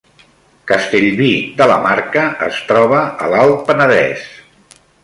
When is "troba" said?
2.73-3.05